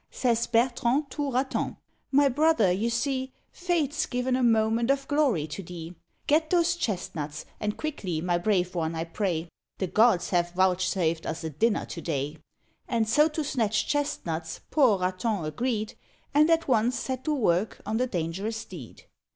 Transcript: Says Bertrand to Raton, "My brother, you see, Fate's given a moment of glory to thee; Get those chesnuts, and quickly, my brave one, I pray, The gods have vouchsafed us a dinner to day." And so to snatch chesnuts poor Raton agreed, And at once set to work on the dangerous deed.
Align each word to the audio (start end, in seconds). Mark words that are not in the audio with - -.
Says 0.09 0.47
Bertrand 0.47 1.11
to 1.11 1.29
Raton, 1.29 1.77
"My 2.11 2.27
brother, 2.27 2.71
you 2.71 2.89
see, 2.89 3.31
Fate's 3.51 4.07
given 4.07 4.35
a 4.35 4.41
moment 4.41 4.89
of 4.89 5.07
glory 5.07 5.45
to 5.45 5.61
thee; 5.61 5.93
Get 6.25 6.49
those 6.49 6.75
chesnuts, 6.75 7.45
and 7.59 7.77
quickly, 7.77 8.19
my 8.19 8.39
brave 8.39 8.73
one, 8.73 8.95
I 8.95 9.03
pray, 9.03 9.47
The 9.77 9.85
gods 9.85 10.31
have 10.31 10.53
vouchsafed 10.53 11.27
us 11.27 11.43
a 11.43 11.51
dinner 11.51 11.85
to 11.85 12.01
day." 12.01 12.37
And 12.87 13.07
so 13.07 13.27
to 13.27 13.43
snatch 13.43 13.85
chesnuts 13.87 14.61
poor 14.71 14.97
Raton 14.97 15.45
agreed, 15.45 15.93
And 16.33 16.49
at 16.49 16.67
once 16.67 16.97
set 16.99 17.23
to 17.25 17.35
work 17.35 17.79
on 17.85 17.97
the 17.97 18.07
dangerous 18.07 18.65
deed. 18.65 19.03